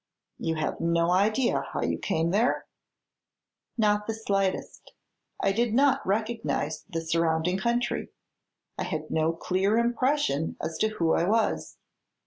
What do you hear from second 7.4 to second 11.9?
country; I had no clear impression as to who I was.